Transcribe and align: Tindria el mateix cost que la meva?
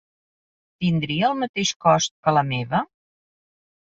Tindria 0.85 1.27
el 1.27 1.35
mateix 1.41 1.73
cost 1.87 2.13
que 2.29 2.33
la 2.39 2.43
meva? 2.47 2.81